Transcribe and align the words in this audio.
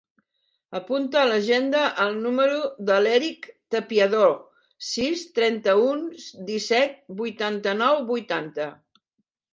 Apunta 0.77 1.17
a 1.23 1.27
l'agenda 1.31 1.81
el 2.05 2.15
número 2.23 2.55
de 2.89 2.97
l'Eric 3.07 3.45
Tapiador: 3.75 4.33
sis, 4.87 5.27
trenta-u, 5.41 5.93
disset, 6.51 6.97
vuitanta-nou, 7.21 8.03
vuitanta. 8.13 8.69